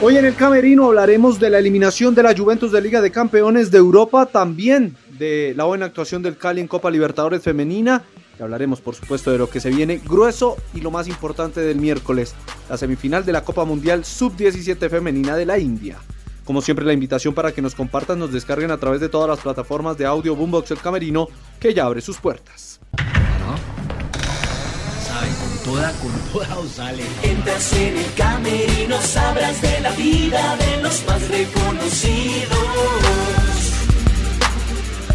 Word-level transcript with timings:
Hoy 0.00 0.16
en 0.16 0.24
el 0.24 0.36
Camerino 0.36 0.86
hablaremos 0.86 1.40
de 1.40 1.50
la 1.50 1.58
eliminación 1.58 2.14
de 2.14 2.22
la 2.22 2.32
Juventus 2.32 2.70
de 2.70 2.80
Liga 2.80 3.00
de 3.00 3.10
Campeones 3.10 3.72
de 3.72 3.78
Europa, 3.78 4.26
también 4.26 4.96
de 5.18 5.54
la 5.56 5.64
buena 5.64 5.86
actuación 5.86 6.22
del 6.22 6.36
Cali 6.36 6.60
en 6.60 6.68
Copa 6.68 6.88
Libertadores 6.88 7.42
Femenina. 7.42 8.04
Y 8.38 8.42
hablaremos, 8.44 8.80
por 8.80 8.94
supuesto, 8.94 9.32
de 9.32 9.38
lo 9.38 9.50
que 9.50 9.58
se 9.58 9.70
viene 9.70 9.96
grueso 9.98 10.56
y 10.72 10.82
lo 10.82 10.92
más 10.92 11.08
importante 11.08 11.60
del 11.60 11.78
miércoles, 11.78 12.36
la 12.70 12.76
semifinal 12.76 13.24
de 13.24 13.32
la 13.32 13.42
Copa 13.42 13.64
Mundial 13.64 14.04
Sub-17 14.04 14.88
Femenina 14.88 15.34
de 15.34 15.46
la 15.46 15.58
India. 15.58 15.98
Como 16.44 16.62
siempre, 16.62 16.86
la 16.86 16.92
invitación 16.92 17.34
para 17.34 17.50
que 17.50 17.60
nos 17.60 17.74
compartan, 17.74 18.20
nos 18.20 18.32
descarguen 18.32 18.70
a 18.70 18.78
través 18.78 19.00
de 19.00 19.08
todas 19.08 19.28
las 19.28 19.40
plataformas 19.40 19.98
de 19.98 20.06
audio 20.06 20.36
Boombox 20.36 20.70
El 20.70 20.78
Camerino, 20.78 21.26
que 21.58 21.74
ya 21.74 21.86
abre 21.86 22.02
sus 22.02 22.18
puertas. 22.18 22.78
Toda, 25.68 25.92
con 25.92 26.12
toda 26.32 26.58
o 26.58 26.66
sale. 26.66 27.02
Entras 27.22 27.72
en 27.74 27.96
el 27.96 28.14
camerino, 28.14 29.00
sabrás 29.02 29.60
de 29.60 29.80
la 29.80 29.90
vida 29.92 30.56
de 30.56 30.82
los 30.82 31.04
más 31.06 31.28
reconocidos. 31.28 32.58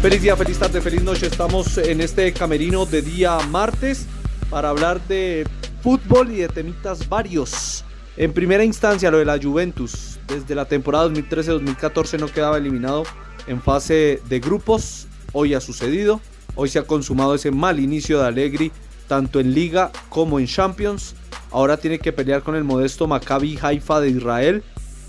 Feliz 0.00 0.22
día, 0.22 0.36
feliz 0.36 0.58
tarde, 0.58 0.80
feliz 0.80 1.02
noche. 1.02 1.26
Estamos 1.26 1.78
en 1.78 2.00
este 2.00 2.32
camerino 2.32 2.84
de 2.86 3.02
día 3.02 3.38
martes 3.50 4.06
para 4.50 4.68
hablar 4.68 5.00
de 5.06 5.46
fútbol 5.82 6.30
y 6.32 6.36
de 6.38 6.48
temitas 6.48 7.08
varios. 7.08 7.84
En 8.16 8.32
primera 8.32 8.64
instancia, 8.64 9.10
lo 9.10 9.18
de 9.18 9.24
la 9.24 9.38
Juventus. 9.40 10.18
Desde 10.26 10.54
la 10.54 10.66
temporada 10.66 11.08
2013-2014 11.08 12.18
no 12.18 12.26
quedaba 12.28 12.58
eliminado 12.58 13.04
en 13.46 13.62
fase 13.62 14.20
de 14.28 14.40
grupos. 14.40 15.06
Hoy 15.32 15.54
ha 15.54 15.60
sucedido. 15.60 16.20
Hoy 16.54 16.68
se 16.68 16.78
ha 16.78 16.82
consumado 16.82 17.34
ese 17.34 17.50
mal 17.50 17.80
inicio 17.80 18.18
de 18.18 18.26
Allegri 18.26 18.72
tanto 19.12 19.40
en 19.40 19.52
Liga 19.52 19.92
como 20.08 20.40
en 20.40 20.46
Champions. 20.46 21.14
Ahora 21.50 21.76
tiene 21.76 21.98
que 21.98 22.14
pelear 22.14 22.42
con 22.42 22.54
el 22.54 22.64
modesto 22.64 23.06
Maccabi 23.06 23.58
Haifa 23.60 24.00
de 24.00 24.08
Israel 24.08 24.62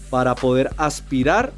para 0.09 0.35
poder 0.35 0.71
aspirar 0.75 1.53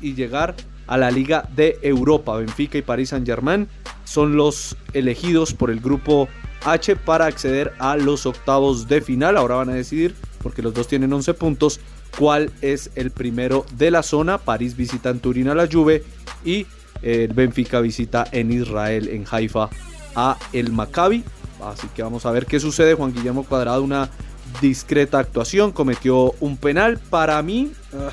y 0.00 0.14
llegar 0.14 0.54
a 0.86 0.96
la 0.96 1.10
Liga 1.10 1.46
de 1.54 1.78
Europa. 1.82 2.38
Benfica 2.38 2.78
y 2.78 2.82
Paris 2.82 3.10
Saint-Germain 3.10 3.68
son 4.04 4.34
los 4.34 4.78
elegidos 4.94 5.52
por 5.52 5.70
el 5.70 5.80
grupo 5.80 6.26
H 6.64 6.96
para 6.96 7.26
acceder 7.26 7.74
a 7.78 7.98
los 7.98 8.24
octavos 8.24 8.88
de 8.88 9.02
final. 9.02 9.36
Ahora 9.36 9.56
van 9.56 9.68
a 9.68 9.74
decidir, 9.74 10.14
porque 10.42 10.62
los 10.62 10.72
dos 10.72 10.88
tienen 10.88 11.12
11 11.12 11.34
puntos, 11.34 11.80
cuál 12.16 12.50
es 12.62 12.92
el 12.94 13.10
primero 13.10 13.66
de 13.76 13.90
la 13.90 14.02
zona. 14.02 14.38
París 14.38 14.74
visita 14.74 15.10
en 15.10 15.20
Turín 15.20 15.48
a 15.48 15.54
la 15.54 15.68
Juve 15.70 16.02
y 16.46 16.60
el 16.60 16.66
eh, 17.02 17.28
Benfica 17.30 17.82
visita 17.82 18.26
en 18.32 18.50
Israel, 18.52 19.06
en 19.08 19.26
Haifa, 19.30 19.68
a 20.16 20.38
el 20.54 20.72
Maccabi. 20.72 21.24
Así 21.62 21.88
que 21.94 22.02
vamos 22.02 22.26
a 22.26 22.30
ver 22.30 22.46
qué 22.46 22.60
sucede. 22.60 22.94
Juan 22.94 23.12
Guillermo 23.12 23.44
Cuadrado, 23.44 23.82
una 23.82 24.10
discreta 24.60 25.18
actuación, 25.18 25.72
cometió 25.72 26.34
un 26.40 26.56
penal. 26.56 26.98
Para 26.98 27.42
mí, 27.42 27.72
ah, 27.94 28.10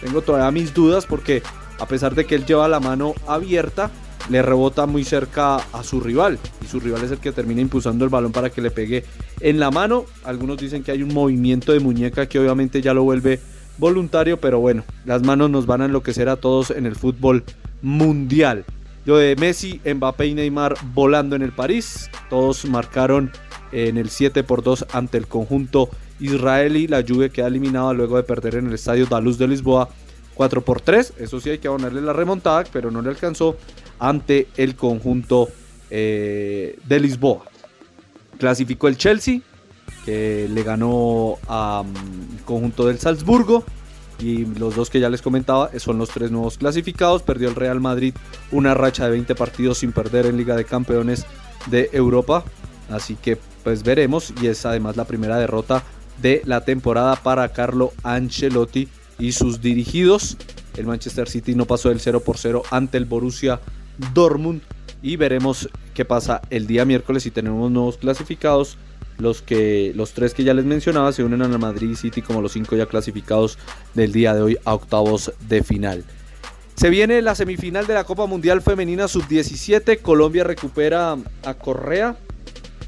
tengo 0.00 0.22
todavía 0.22 0.50
mis 0.50 0.74
dudas 0.74 1.06
porque 1.06 1.42
a 1.78 1.86
pesar 1.86 2.14
de 2.14 2.24
que 2.26 2.34
él 2.34 2.44
lleva 2.44 2.68
la 2.68 2.80
mano 2.80 3.14
abierta, 3.26 3.90
le 4.28 4.42
rebota 4.42 4.86
muy 4.86 5.04
cerca 5.04 5.56
a 5.56 5.82
su 5.82 6.00
rival. 6.00 6.38
Y 6.62 6.66
su 6.66 6.80
rival 6.80 7.04
es 7.04 7.10
el 7.10 7.18
que 7.18 7.32
termina 7.32 7.60
impulsando 7.60 8.04
el 8.04 8.10
balón 8.10 8.32
para 8.32 8.50
que 8.50 8.60
le 8.60 8.70
pegue 8.70 9.04
en 9.40 9.58
la 9.58 9.70
mano. 9.70 10.04
Algunos 10.24 10.58
dicen 10.58 10.82
que 10.82 10.92
hay 10.92 11.02
un 11.02 11.14
movimiento 11.14 11.72
de 11.72 11.80
muñeca 11.80 12.26
que 12.26 12.38
obviamente 12.38 12.82
ya 12.82 12.94
lo 12.94 13.04
vuelve 13.04 13.40
voluntario, 13.78 14.40
pero 14.40 14.60
bueno, 14.60 14.84
las 15.04 15.22
manos 15.22 15.50
nos 15.50 15.66
van 15.66 15.82
a 15.82 15.84
enloquecer 15.86 16.28
a 16.28 16.36
todos 16.36 16.70
en 16.70 16.84
el 16.84 16.96
fútbol 16.96 17.44
mundial. 17.80 18.64
Lo 19.08 19.16
de 19.16 19.36
Messi, 19.36 19.80
Mbappé 19.86 20.26
y 20.26 20.34
Neymar 20.34 20.74
volando 20.92 21.34
en 21.34 21.40
el 21.40 21.52
París. 21.52 22.10
Todos 22.28 22.66
marcaron 22.66 23.32
en 23.72 23.96
el 23.96 24.10
7 24.10 24.44
por 24.44 24.62
2 24.62 24.84
ante 24.92 25.16
el 25.16 25.26
conjunto 25.26 25.88
israelí. 26.20 26.86
La 26.88 27.02
Juve 27.02 27.30
queda 27.30 27.46
eliminada 27.46 27.94
luego 27.94 28.18
de 28.18 28.22
perder 28.22 28.56
en 28.56 28.66
el 28.66 28.74
estadio 28.74 29.06
Daluz 29.06 29.38
de 29.38 29.48
Lisboa 29.48 29.88
4 30.34 30.62
por 30.62 30.82
3. 30.82 31.14
Eso 31.20 31.40
sí 31.40 31.48
hay 31.48 31.56
que 31.56 31.70
ponerle 31.70 32.02
la 32.02 32.12
remontada, 32.12 32.64
pero 32.70 32.90
no 32.90 33.00
le 33.00 33.08
alcanzó 33.08 33.56
ante 33.98 34.48
el 34.58 34.76
conjunto 34.76 35.48
eh, 35.88 36.78
de 36.84 37.00
Lisboa. 37.00 37.44
Clasificó 38.38 38.88
el 38.88 38.98
Chelsea, 38.98 39.40
que 40.04 40.50
le 40.50 40.62
ganó 40.62 41.38
al 41.48 41.86
mm, 41.86 42.44
conjunto 42.44 42.86
del 42.86 42.98
Salzburgo. 42.98 43.64
Y 44.20 44.44
los 44.44 44.74
dos 44.74 44.90
que 44.90 45.00
ya 45.00 45.10
les 45.10 45.22
comentaba 45.22 45.70
son 45.78 45.98
los 45.98 46.10
tres 46.10 46.30
nuevos 46.30 46.58
clasificados. 46.58 47.22
Perdió 47.22 47.48
el 47.48 47.54
Real 47.54 47.80
Madrid 47.80 48.14
una 48.50 48.74
racha 48.74 49.04
de 49.04 49.12
20 49.12 49.34
partidos 49.34 49.78
sin 49.78 49.92
perder 49.92 50.26
en 50.26 50.36
Liga 50.36 50.56
de 50.56 50.64
Campeones 50.64 51.26
de 51.66 51.90
Europa. 51.92 52.44
Así 52.90 53.14
que 53.14 53.38
pues 53.62 53.82
veremos. 53.82 54.32
Y 54.42 54.48
es 54.48 54.66
además 54.66 54.96
la 54.96 55.04
primera 55.04 55.38
derrota 55.38 55.84
de 56.20 56.42
la 56.44 56.64
temporada 56.64 57.16
para 57.16 57.48
Carlo 57.52 57.92
Ancelotti 58.02 58.88
y 59.18 59.32
sus 59.32 59.60
dirigidos. 59.60 60.36
El 60.76 60.86
Manchester 60.86 61.28
City 61.28 61.54
no 61.54 61.66
pasó 61.66 61.88
del 61.88 62.00
0 62.00 62.20
por 62.20 62.38
0 62.38 62.62
ante 62.70 62.98
el 62.98 63.04
Borussia 63.04 63.60
Dortmund. 64.14 64.62
Y 65.00 65.16
veremos 65.16 65.68
qué 65.94 66.04
pasa 66.04 66.42
el 66.50 66.66
día 66.66 66.84
miércoles 66.84 67.22
si 67.22 67.30
tenemos 67.30 67.70
nuevos 67.70 67.98
clasificados 67.98 68.78
los, 69.18 69.42
que, 69.42 69.92
los 69.94 70.12
tres 70.12 70.34
que 70.34 70.44
ya 70.44 70.54
les 70.54 70.64
mencionaba 70.64 71.12
se 71.12 71.24
unen 71.24 71.42
al 71.42 71.58
Madrid 71.58 71.94
City 71.94 72.22
como 72.22 72.40
los 72.40 72.52
cinco 72.52 72.76
ya 72.76 72.86
clasificados 72.86 73.58
del 73.94 74.12
día 74.12 74.34
de 74.34 74.42
hoy 74.42 74.58
a 74.64 74.74
octavos 74.74 75.32
de 75.48 75.62
final. 75.62 76.04
Se 76.78 76.90
viene 76.90 77.20
la 77.22 77.34
semifinal 77.34 77.88
de 77.88 77.94
la 77.94 78.04
Copa 78.04 78.26
Mundial 78.26 78.62
Femenina 78.62 79.08
Sub-17. 79.08 80.00
Colombia 80.00 80.44
recupera 80.44 81.16
a 81.44 81.54
Correa 81.54 82.16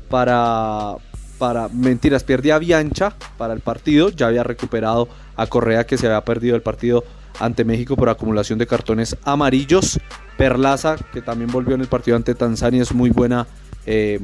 para, 0.08 0.94
para. 1.38 1.68
Mentiras, 1.68 2.22
pierde 2.22 2.52
a 2.52 2.58
Biancha 2.58 3.16
para 3.36 3.52
el 3.52 3.58
partido. 3.58 4.10
Ya 4.10 4.28
había 4.28 4.44
recuperado 4.44 5.08
a 5.34 5.48
Correa 5.48 5.86
que 5.86 5.98
se 5.98 6.06
había 6.06 6.24
perdido 6.24 6.54
el 6.54 6.62
partido 6.62 7.02
ante 7.40 7.64
México 7.64 7.96
por 7.96 8.08
acumulación 8.08 8.60
de 8.60 8.68
cartones 8.68 9.16
amarillos. 9.24 9.98
Perlaza, 10.36 10.96
que 11.12 11.20
también 11.20 11.50
volvió 11.50 11.74
en 11.74 11.80
el 11.80 11.88
partido 11.88 12.16
ante 12.16 12.36
Tanzania, 12.36 12.82
es 12.82 12.94
muy 12.94 13.10
buena 13.10 13.48
eh, 13.86 14.20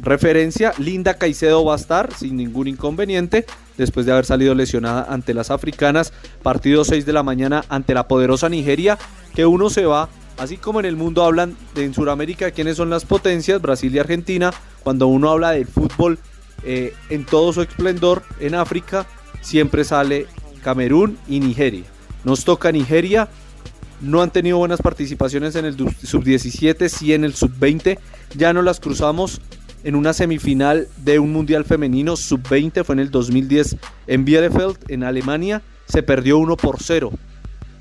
referencia. 0.00 0.72
Linda 0.78 1.14
Caicedo 1.14 1.64
va 1.64 1.74
a 1.74 1.76
estar 1.76 2.12
sin 2.14 2.36
ningún 2.36 2.68
inconveniente 2.68 3.46
después 3.76 4.06
de 4.06 4.12
haber 4.12 4.26
salido 4.26 4.54
lesionada 4.54 5.06
ante 5.08 5.34
las 5.34 5.50
africanas. 5.50 6.12
Partido 6.42 6.84
6 6.84 7.06
de 7.06 7.12
la 7.12 7.22
mañana 7.22 7.64
ante 7.68 7.94
la 7.94 8.08
poderosa 8.08 8.48
Nigeria, 8.48 8.98
que 9.34 9.46
uno 9.46 9.70
se 9.70 9.86
va. 9.86 10.08
Así 10.38 10.56
como 10.56 10.80
en 10.80 10.86
el 10.86 10.96
mundo 10.96 11.24
hablan 11.24 11.56
de, 11.74 11.84
en 11.84 11.94
Sudamérica 11.94 12.50
quiénes 12.50 12.76
son 12.76 12.88
las 12.88 13.04
potencias, 13.04 13.60
Brasil 13.60 13.94
y 13.94 13.98
Argentina, 13.98 14.52
cuando 14.82 15.06
uno 15.06 15.30
habla 15.30 15.50
del 15.50 15.66
fútbol 15.66 16.18
eh, 16.62 16.94
en 17.10 17.26
todo 17.26 17.52
su 17.52 17.62
esplendor 17.62 18.22
en 18.38 18.54
África, 18.54 19.06
siempre 19.42 19.84
sale 19.84 20.26
Camerún 20.62 21.18
y 21.28 21.40
Nigeria. 21.40 21.84
Nos 22.24 22.44
toca 22.44 22.72
Nigeria, 22.72 23.28
no 24.00 24.22
han 24.22 24.30
tenido 24.30 24.58
buenas 24.58 24.80
participaciones 24.80 25.56
en 25.56 25.64
el 25.64 25.76
sub-17, 25.76 26.88
sí 26.88 27.12
en 27.12 27.24
el 27.24 27.34
sub-20, 27.34 27.98
ya 28.36 28.52
no 28.52 28.62
las 28.62 28.80
cruzamos 28.80 29.40
en 29.84 29.94
una 29.94 30.12
semifinal 30.12 30.88
de 30.98 31.18
un 31.18 31.32
Mundial 31.32 31.64
Femenino 31.64 32.16
sub-20, 32.16 32.84
fue 32.84 32.94
en 32.94 33.00
el 33.00 33.10
2010 33.10 33.76
en 34.06 34.24
Bielefeld, 34.24 34.78
en 34.88 35.04
Alemania, 35.04 35.62
se 35.86 36.02
perdió 36.02 36.38
1 36.38 36.56
por 36.56 36.82
0. 36.82 37.12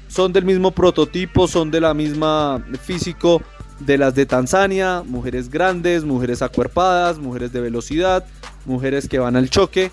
Son 0.08 0.34
del 0.34 0.46
mismo 0.46 0.72
prototipo, 0.72 1.48
son 1.48 1.72
de 1.72 1.82
la 1.82 1.94
misma 1.94 2.64
físico 2.82 3.42
de 3.80 3.98
las 3.98 4.16
de 4.16 4.26
Tanzania, 4.26 5.04
mujeres 5.06 5.50
grandes, 5.50 6.04
mujeres 6.04 6.42
acuerpadas, 6.42 7.20
mujeres 7.20 7.54
de 7.54 7.62
velocidad, 7.62 8.26
mujeres 8.66 9.08
que 9.08 9.20
van 9.20 9.36
al 9.36 9.50
choque. 9.50 9.92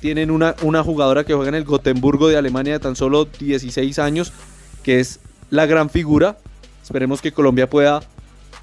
Tienen 0.00 0.30
una, 0.30 0.54
una 0.62 0.84
jugadora 0.84 1.24
que 1.24 1.34
juega 1.34 1.48
en 1.48 1.54
el 1.56 1.64
Gotemburgo 1.64 2.28
de 2.28 2.36
Alemania 2.36 2.74
de 2.74 2.80
tan 2.80 2.94
solo 2.94 3.24
16 3.24 3.98
años, 3.98 4.32
que 4.82 5.00
es 5.00 5.20
la 5.50 5.66
gran 5.66 5.90
figura. 5.90 6.36
Esperemos 6.82 7.20
que 7.20 7.32
Colombia 7.32 7.68
pueda 7.68 8.02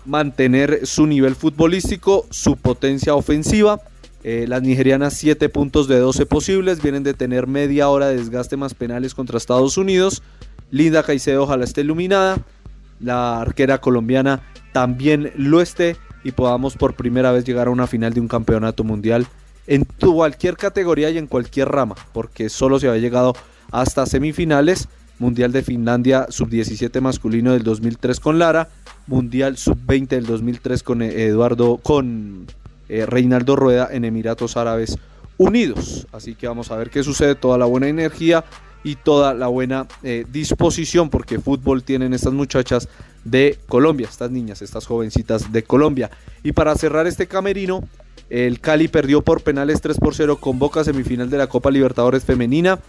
mantener 0.06 0.86
su 0.86 1.08
nivel 1.08 1.36
futbolístico, 1.36 2.26
su 2.30 2.58
potencia 2.58 3.16
ofensiva. 3.16 3.82
Eh, 4.24 4.46
las 4.48 4.62
nigerianas 4.64 5.14
7 5.14 5.50
puntos 5.50 5.88
de 5.88 6.00
12 6.00 6.26
posibles, 6.26 6.82
vienen 6.82 7.04
de 7.04 7.14
tener 7.14 7.48
media 7.48 7.90
hora 7.90 8.08
de 8.08 8.18
desgaste 8.18 8.58
más 8.58 8.74
penales 8.74 9.14
contra 9.14 9.38
Estados 9.38 9.78
Unidos. 9.78 10.24
Linda 10.72 11.04
Caicedo 11.04 11.44
ojalá 11.44 11.64
esté 11.64 11.82
iluminada, 11.82 12.38
la 13.00 13.40
arquera 13.42 13.80
colombiana 13.80 14.42
también 14.74 15.32
lo 15.36 15.62
esté 15.62 15.96
y 16.24 16.32
podamos 16.32 16.76
por 16.76 16.96
primera 16.96 17.32
vez 17.32 17.46
llegar 17.46 17.68
a 17.68 17.72
una 17.72 17.88
final 17.88 18.14
de 18.14 18.20
un 18.20 18.28
campeonato 18.28 18.84
mundial 18.84 19.28
en 19.68 19.86
cualquier 19.86 20.58
categoría 20.58 21.10
y 21.12 21.18
en 21.18 21.28
cualquier 21.28 21.70
rama, 21.70 21.96
porque 22.14 22.50
solo 22.50 22.80
se 22.80 22.88
había 22.88 23.02
llegado 23.02 23.36
hasta 23.72 24.06
semifinales. 24.06 24.88
Mundial 25.18 25.54
de 25.54 25.64
Finlandia 25.64 26.28
sub-17 26.30 27.00
masculino 27.00 27.54
del 27.54 27.64
2003 27.64 28.20
con 28.20 28.38
Lara, 28.38 28.68
Mundial 29.08 29.58
sub-20 29.58 30.08
del 30.08 30.26
2003 30.26 30.84
con 30.84 31.02
eh, 31.02 31.26
Eduardo 31.26 31.78
con 31.78 32.48
eh, 32.90 33.06
Reinaldo 33.06 33.56
Rueda 33.56 33.90
en 33.92 34.06
Emiratos 34.06 34.58
Árabes 34.58 34.98
Unidos. 35.38 36.08
Así 36.12 36.36
que 36.36 36.48
vamos 36.48 36.72
a 36.72 36.78
ver 36.78 36.90
qué 36.90 37.04
sucede, 37.04 37.36
toda 37.36 37.58
la 37.58 37.66
buena 37.66 37.88
energía 37.88 38.46
y 38.84 38.96
toda 38.96 39.34
la 39.34 39.48
buena 39.48 39.88
eh, 40.04 40.26
disposición 40.32 41.10
porque 41.10 41.40
fútbol 41.40 41.84
tienen 41.84 42.14
estas 42.14 42.34
muchachas 42.34 42.88
de 43.24 43.58
Colombia, 43.68 44.08
estas 44.10 44.30
niñas, 44.30 44.62
estas 44.62 44.86
jovencitas 44.86 45.52
de 45.52 45.64
Colombia. 45.64 46.12
Y 46.44 46.52
para 46.52 46.76
cerrar 46.76 47.08
este 47.08 47.28
camerino, 47.28 47.84
el 48.30 48.60
Cali 48.60 48.88
perdió 48.88 49.24
por 49.24 49.42
penales 49.42 49.82
3 49.82 49.98
por 49.98 50.16
0 50.16 50.38
con 50.40 50.60
Boca 50.60 50.84
semifinal 50.84 51.30
de 51.30 51.38
la 51.38 51.48
Copa 51.48 51.72
Libertadores 51.72 52.24
femenina. 52.24 52.80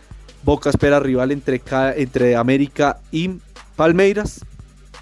Boca 0.45 0.71
espera 0.71 1.01
rival 1.01 1.33
entre, 1.33 1.63
entre 1.97 2.37
América 2.37 3.01
y 3.11 3.31
Palmeiras. 3.75 4.45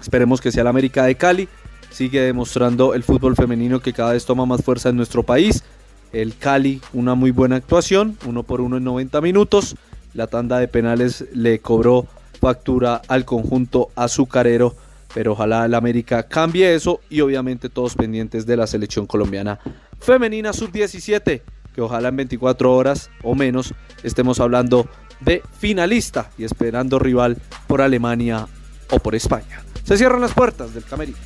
Esperemos 0.01 0.41
que 0.41 0.51
sea 0.51 0.61
el 0.61 0.67
América 0.67 1.05
de 1.05 1.15
Cali. 1.15 1.47
Sigue 1.89 2.21
demostrando 2.21 2.93
el 2.93 3.03
fútbol 3.03 3.35
femenino 3.35 3.79
que 3.79 3.93
cada 3.93 4.13
vez 4.13 4.25
toma 4.25 4.45
más 4.45 4.63
fuerza 4.63 4.89
en 4.89 4.97
nuestro 4.97 5.23
país. 5.23 5.63
El 6.11 6.35
Cali, 6.37 6.81
una 6.93 7.15
muy 7.15 7.31
buena 7.31 7.55
actuación, 7.55 8.17
uno 8.25 8.43
por 8.43 8.61
uno 8.61 8.77
en 8.77 8.83
90 8.83 9.21
minutos. 9.21 9.75
La 10.13 10.27
tanda 10.27 10.59
de 10.59 10.67
penales 10.67 11.25
le 11.33 11.59
cobró 11.59 12.07
factura 12.39 13.01
al 13.07 13.25
conjunto 13.25 13.89
azucarero, 13.95 14.75
pero 15.13 15.33
ojalá 15.33 15.65
el 15.65 15.73
América 15.73 16.23
cambie 16.23 16.75
eso 16.75 17.01
y 17.09 17.21
obviamente 17.21 17.69
todos 17.69 17.95
pendientes 17.95 18.45
de 18.45 18.57
la 18.57 18.67
selección 18.67 19.07
colombiana 19.07 19.59
femenina 19.99 20.53
sub-17, 20.53 21.41
que 21.73 21.81
ojalá 21.81 22.09
en 22.09 22.17
24 22.17 22.73
horas 22.73 23.09
o 23.23 23.35
menos 23.35 23.73
estemos 24.03 24.39
hablando 24.39 24.87
de 25.21 25.41
finalista 25.57 26.29
y 26.37 26.43
esperando 26.43 26.99
rival 26.99 27.37
por 27.67 27.81
Alemania 27.81 28.47
o 28.91 28.99
por 28.99 29.15
España. 29.15 29.63
Se 29.85 29.97
cierran 29.97 30.19
las 30.19 30.33
puertas 30.33 30.73
del 30.73 30.83
camerino. 30.83 31.17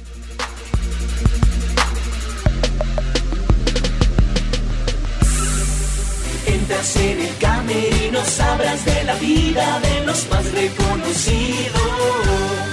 Entras 6.45 6.95
en 6.97 7.21
el 7.21 7.37
camerino, 7.37 8.25
sabrás 8.25 8.83
de 8.83 9.03
la 9.05 9.15
vida 9.15 9.79
de 9.79 10.05
los 10.05 10.29
más 10.29 10.51
reconocidos. 10.51 12.68